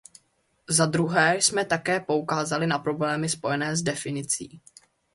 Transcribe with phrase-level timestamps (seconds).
[0.69, 4.61] Za druhé jsme také poukázali na problémy spojené s definicí.